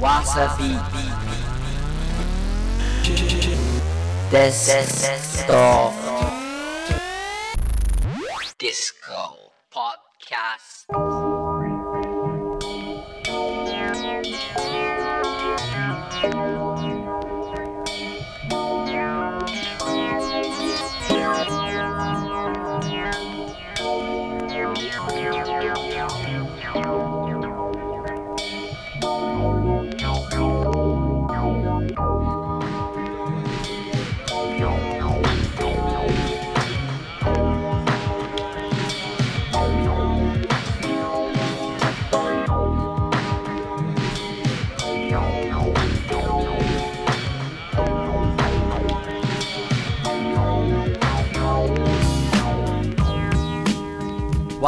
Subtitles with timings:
[0.00, 0.76] わさび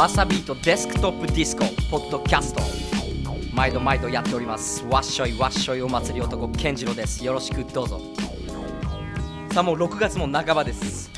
[0.01, 2.61] wasabeat Desktop Disco Podcast。
[3.53, 4.83] 毎度毎度やっております。
[4.85, 7.23] わっしょいわっしょいお祭り男健次郎です。
[7.23, 8.01] よろしくどうぞ。
[9.53, 11.11] さあもう6月も半ばです。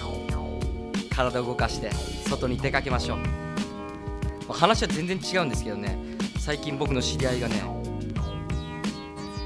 [1.09, 1.91] 体を動かして
[2.27, 5.97] 外に出かけましょう話は全然違うんですけどね。
[6.37, 7.63] 最近僕の知り合いがね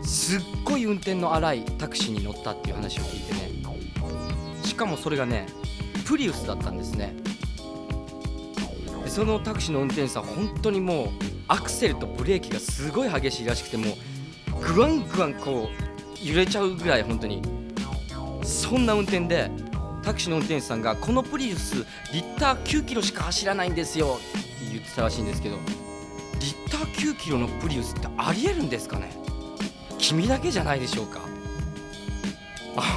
[0.01, 3.51] すっごい運転の荒いタクシーに乗ったっていう話を聞いてね。
[4.63, 5.45] しかもそれがね
[6.07, 7.15] プリウスだったんですね。
[9.17, 11.07] そのタクシーの運転手さん本当にもう
[11.47, 13.95] アクセルとブレーキがすごい激しいらしくても
[14.61, 17.41] うグワングワンこう揺れちゃうぐらい本当に
[18.43, 19.49] そんな運転で
[20.03, 21.77] タクシーの運転手さんがこのプリウス
[22.13, 29.09] リッター9キロしか走らないんですよって言ってたらしいんですけどリッター9キロのプリウスってありえるんですかね？
[29.97, 31.21] 君だけじゃないでしょうか。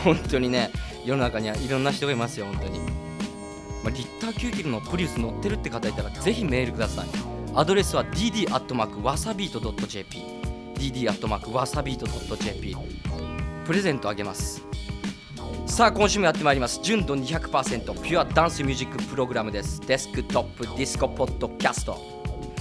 [0.04, 0.70] 本当にね
[1.02, 2.80] 世の中にはいろんな人がいますよ本当に、
[3.82, 7.08] まあ、リッター9キロのプリウス乗ってるって方いたらぜひメールください。
[7.54, 10.18] アドレスは dd.wasabeat.jp
[10.74, 12.76] dd.wasabeat.jp
[13.66, 14.62] プレゼントあげます。
[15.66, 16.80] さあ今週もやってまいります。
[16.82, 19.80] 純度200% pure dance music program です。
[19.86, 21.92] Desktop Disco Podcast、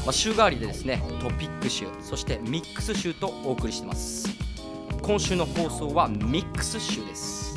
[0.06, 4.30] まあ、週替わりでですねトピック集そしてミックス集とお送りしてます。
[5.02, 7.49] 今週の放送はミックス集です。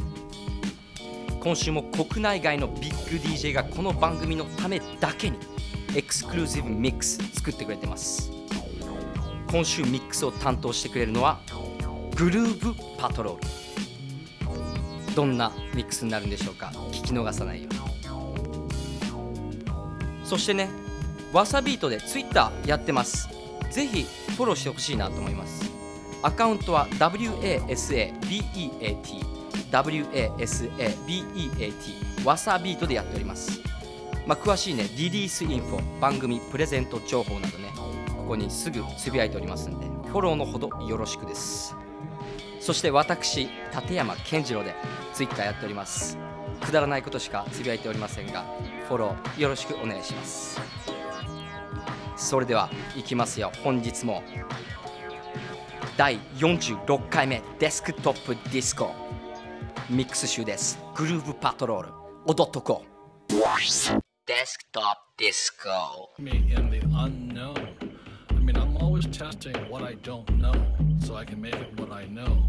[1.42, 5.36] 今週も国内外のビッグ DJ がこの番組のためだけに
[5.96, 8.30] エクスクルーシブミックス作ってくれてます。
[9.50, 11.40] 今週ミックスを担当してくれるのは
[12.14, 13.44] グルーブパトロー
[15.08, 15.14] ル。
[15.16, 16.70] どんなミックスになるんでしょうか？
[16.92, 17.80] 聞き逃さないように。
[20.24, 20.68] そしてね
[21.32, 23.28] わさビートでツイッターやってます。
[23.72, 24.04] ぜひ
[24.36, 25.68] フォローしてほしいなと思います。
[26.22, 28.12] アカウントは WASABEAT
[29.72, 33.60] WASABEAT わさビートでやっております。
[34.26, 37.72] まあ、詳しいねリリースインフォ番組プレゼント情報などね
[38.08, 41.74] ここにすぐつぶやいておりますんでフォローのほどよろしくです。
[42.60, 44.76] そして私立山健次郎で
[45.12, 46.16] ツイッターやっております。
[46.64, 48.44] くだらないことしかつぶやいておりませんが
[48.86, 50.60] フォローよろしくお願いします。
[52.16, 53.50] それでは行きますよ。
[53.64, 54.22] 本日も
[55.96, 59.01] 第46回目デスクトップディスコ。
[59.90, 61.88] ミックス集ですグルーブパトロール
[62.26, 62.92] 踊っとこう
[64.24, 66.10] Desktop Disco.
[66.18, 67.56] me in the unknown.
[68.30, 70.54] I mean, I'm always testing what I don't know
[71.00, 72.48] so I can make it what I know.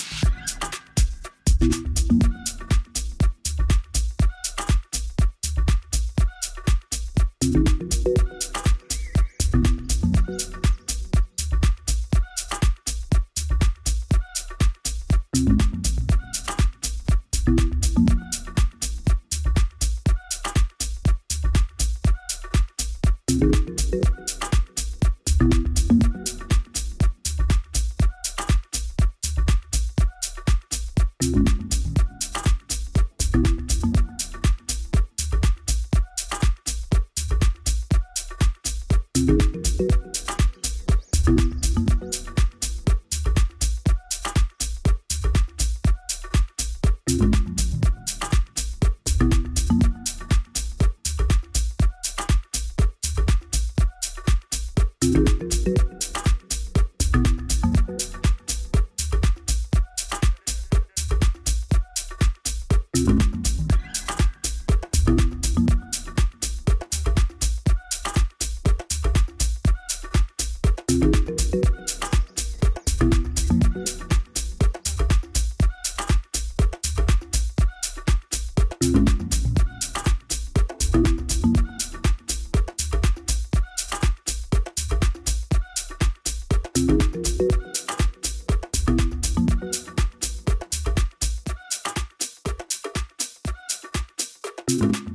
[94.79, 95.10] クト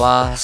[0.00, 0.34] わ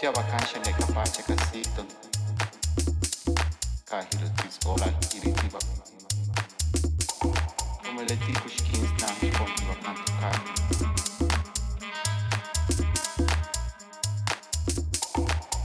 [0.00, 1.84] ceaba ca și ne capace ca se tă
[3.84, 5.58] ca hirătis gola iritiva
[7.84, 10.42] numele ticu și chins n-am și pompiva pentru care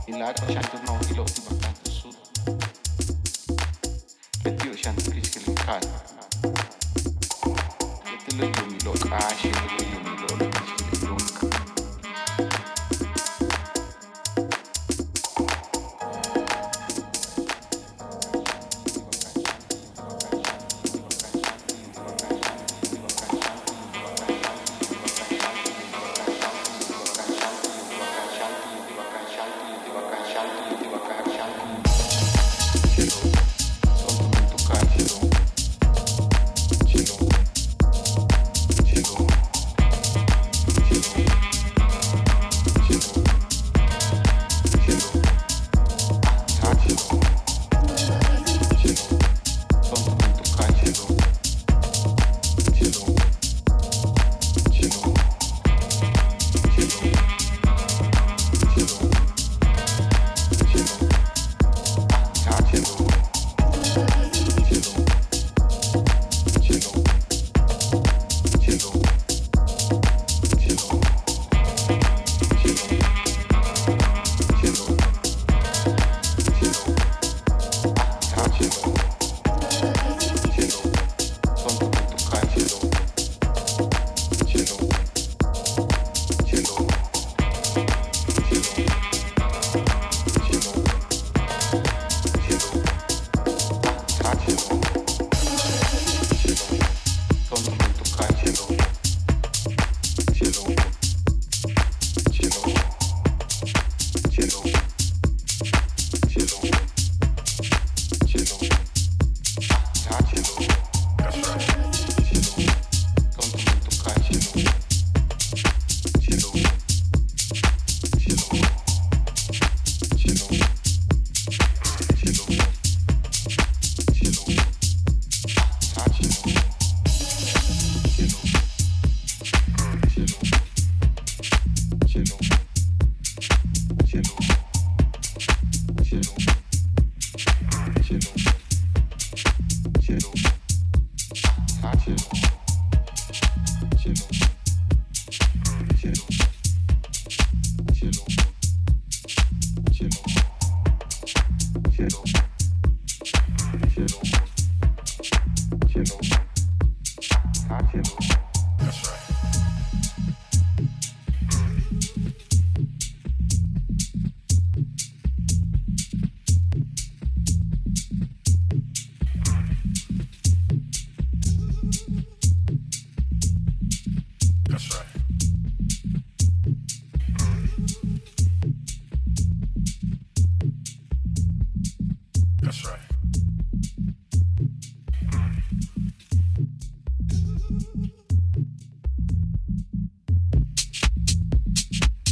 [0.06, 2.18] Ilata și-a întâlnat o pilotivă pentru sud
[4.44, 4.72] Pe tio
[8.32, 9.95] că le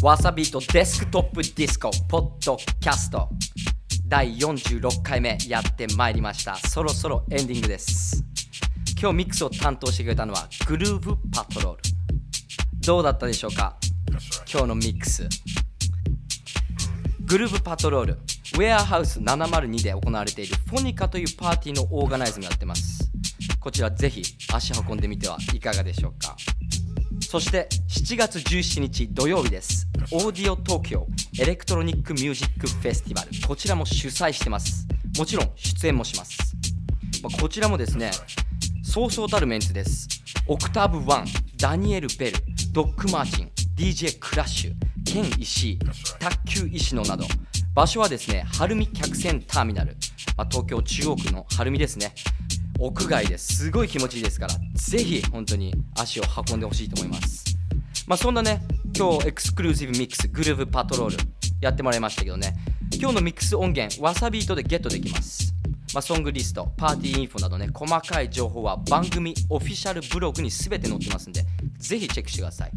[0.03, 3.29] wasabeat Desktop Disco Podcast。
[4.05, 6.57] 第46回目やってまいりました。
[6.57, 8.21] そろそろエンディングです。
[8.99, 11.81] 今日ミックスを担当してくれたのは Groove Patrol。
[12.85, 13.77] どうだったでしょうか？
[14.51, 15.25] 今日のミックス。
[17.21, 18.13] Groove Patrol。
[18.15, 23.09] Warehouse 702で行われているフォニカというパーティーのオーガナイズもやってます。
[23.57, 24.21] こちらぜひ
[24.53, 26.35] 足運んでみてはいかがでしょうか？
[27.33, 29.87] そして7月17日土曜日です。
[30.11, 31.07] オーディオ東京
[31.39, 33.29] エレクトロニックミュージックフェスティバル。
[33.47, 34.87] こちらも主催してます。
[35.17, 36.37] もちろん出演もします、
[37.23, 38.11] まあこちらもですね
[38.83, 40.07] そうそうたるメンツです。
[40.45, 41.25] オクターブ1
[41.57, 42.37] ダニエル・ベル
[42.71, 44.73] ドッグ・マーチン DJ クラッシュ
[45.03, 45.79] ケン石井
[46.19, 47.25] 卓球石野など。
[47.73, 49.97] 場所はですね晴海客船ターミナル、
[50.37, 52.13] まあ東京中央区の晴海ですね。
[52.85, 57.45] 屋外ですごい気持ちいいですからぜひ本当に足を運んでほしいと思います。
[58.07, 58.61] まあそんなね
[58.93, 61.17] 今日 exclusive mix Groove Patrol
[61.61, 62.53] やってもらいましたけどね。
[62.99, 65.53] 今日のミックス音源 wasabeat でゲットできます。
[65.93, 71.45] まあ、ソングリスト、パーティーインフォなどね、細かい情報は番組オフィシャルブログに全て載ってますんで、
[71.77, 72.71] ぜひチェックしてください。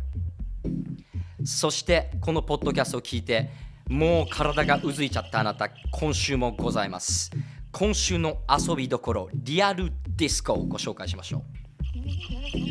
[1.43, 3.49] そしてこのポッドキャストを聞いて
[3.89, 7.31] もう体がうずいちゃったあなた今週もございます。
[7.71, 11.61] 今週の遊びどころリアルディスコをご紹介しましょう。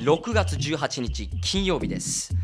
[0.05, 2.35] 6月18日金曜日です。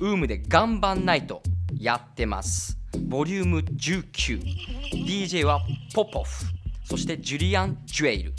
[0.00, 1.42] ウームでガンバンナイト
[1.78, 2.78] やってます。
[2.98, 5.60] ボリューム 19DJ は
[5.94, 6.44] ポポフ。
[6.84, 8.34] そしてジュリアン・ジュエイル。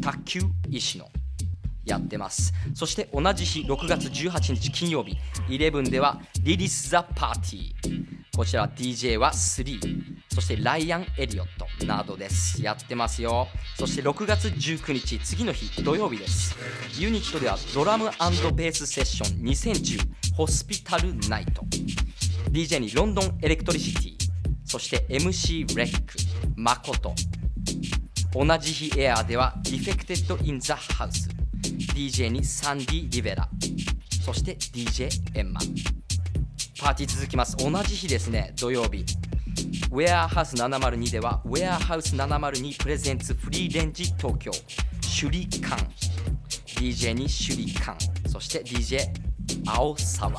[0.00, 1.06] 卓球石野
[1.88, 2.52] やってます。
[2.74, 5.16] そして同じ日6月18日金曜日。
[5.48, 9.78] 11ではリリス・ザ・パーティーこちら DJ は3
[10.32, 12.62] そしてライアン・エリオットなどです。
[12.62, 13.48] やってますよ。
[13.76, 16.56] そして6月19日次の日土曜日です。
[16.98, 21.62] ユニットではドラムベースセッション2010ホスピタルナイト。
[22.50, 24.28] DJ にロンドンエレクトリシティ。
[24.64, 26.14] そして MC レック
[26.54, 27.14] 誠
[28.34, 31.37] 同じ日エアーでは Defected in the House
[31.98, 33.48] DJ に Sandy Rivera。
[34.24, 35.60] そして DJ Emma。
[36.80, 37.56] パーティー続きます。
[37.56, 39.04] 同じ日ですね土曜日。
[39.90, 44.52] Warehouse 702では Warehouse 702 presents Free Range 東京
[45.00, 45.78] Shur-i-kan
[46.66, 47.96] DJ に Shur-i-kan
[48.28, 49.00] そして DJ
[49.66, 50.30] 青沢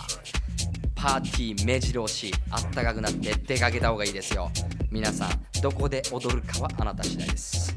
[0.96, 2.34] パーティー目白押し。
[2.52, 4.50] あったかくなって出かけた方がいいですよ。
[4.90, 5.30] 皆さん
[5.62, 7.76] どこで踊るかはあなた次第です。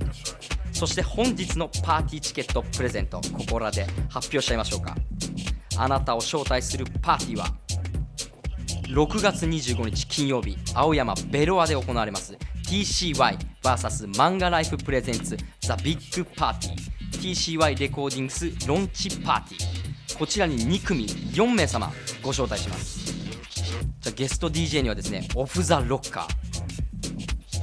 [0.83, 4.97] そして本日のパーティーチケットプレゼントここらで発表しちゃいましょうか。
[5.79, 7.47] あなたを招待するパーティーは
[8.89, 13.39] 6月25日金曜日青山ベロアで行われます TCYVS
[14.17, 21.93] 漫画ライフプレゼンツザ・ビッグパーティー TCY レコーディングスロンチパーティーこちらに2組4名様
[22.25, 23.15] ご招待します。
[24.01, 26.27] じゃゲスト DJ にはですねオフ・ザ・ロッカー。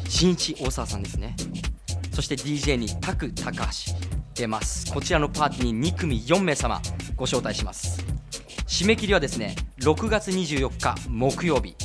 [0.07, 1.35] 新一大沢さんですね。
[2.19, 3.71] そして DJ にタク高橋
[4.35, 4.93] 出ます。
[4.93, 6.81] こちらのパーティーに2組4名様
[7.15, 8.03] ご招待します。
[8.67, 11.77] 締め切りはですね6月24日木曜日。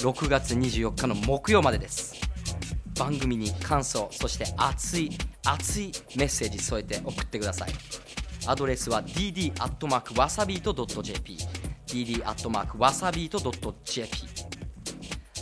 [0.00, 2.16] 6月24日の木曜までです。
[2.98, 5.10] 番組に感想そして熱い
[5.46, 7.70] 熱いメッセージ添えて送ってください。
[8.46, 11.38] アドレスは dd.wasabeat.jp
[11.86, 14.47] dd.wasabeat.jp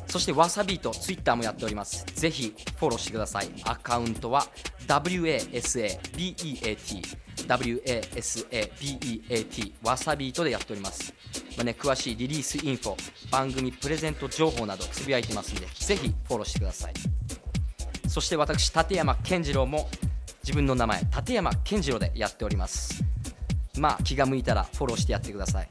[0.06, 2.04] そしてわさビートツイッターもやっております。
[2.14, 3.48] ぜひフォローしてください。
[3.64, 4.46] アカウントは
[4.86, 7.02] WASABEAT
[7.48, 11.12] WASABEAT わさビートでやっております、
[11.56, 16.94] まあね、詳しいリリースインフォ番組プレゼント情報などつぶやいてますんでぜひフォローしてください。
[18.08, 19.90] そして私立山健次郎も
[20.42, 23.04] 自分の名前立山健次郎でやっております。
[23.78, 25.68] まあ気が向いたらフォローしてやってください。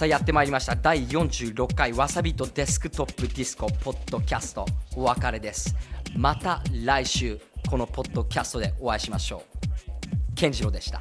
[0.00, 0.74] さあやってまいりました。
[0.76, 4.64] 第46回わさびとデスクトップディスコポッドキャスト。
[4.96, 5.76] お別れです。
[6.16, 7.38] また来週
[7.68, 9.42] このポッドキャストでお会いしましょ
[10.32, 10.34] う。
[10.34, 11.00] 健次郎でした。